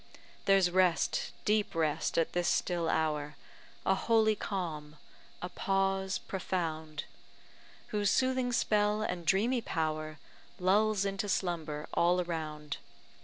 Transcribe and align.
There's 0.45 0.71
rest, 0.71 1.31
deep 1.45 1.75
rest, 1.75 2.17
at 2.17 2.33
this 2.33 2.47
still 2.47 2.89
hour 2.89 3.35
A 3.85 3.93
holy 3.93 4.33
calm, 4.35 4.95
a 5.43 5.49
pause 5.49 6.17
profound; 6.17 7.03
Whose 7.89 8.09
soothing 8.09 8.51
spell 8.51 9.03
and 9.03 9.27
dreamy 9.27 9.61
power 9.61 10.17
Lulls 10.59 11.05
into 11.05 11.29
slumber 11.29 11.87
all 11.93 12.19
around. 12.19 12.77